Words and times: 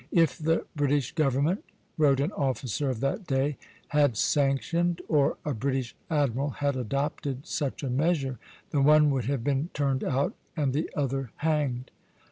"If 0.11 0.39
the 0.39 0.65
British 0.75 1.11
government," 1.13 1.63
wrote 1.95 2.19
an 2.19 2.31
officer 2.31 2.89
of 2.89 3.01
that 3.01 3.27
day, 3.27 3.59
"had 3.89 4.17
sanctioned, 4.17 4.99
or 5.07 5.37
a 5.45 5.53
British 5.53 5.95
admiral 6.09 6.49
had 6.49 6.75
adopted, 6.75 7.45
such 7.45 7.83
a 7.83 7.89
measure, 7.91 8.39
the 8.71 8.81
one 8.81 9.11
would 9.11 9.25
have 9.25 9.43
been 9.43 9.69
turned 9.75 10.03
out 10.03 10.33
and 10.57 10.73
the 10.73 10.89
other 10.95 11.29
hanged." 11.45 11.91